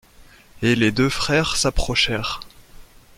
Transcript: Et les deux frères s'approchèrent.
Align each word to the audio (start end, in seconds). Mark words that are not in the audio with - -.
Et 0.63 0.73
les 0.73 0.91
deux 0.91 1.09
frères 1.09 1.55
s'approchèrent. 1.57 2.39